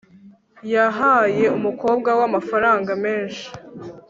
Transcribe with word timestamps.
yahaye 0.73 1.45
umukobwa 1.57 2.09
we 2.17 2.23
amafaranga 2.29 2.91
menshi 3.03 3.45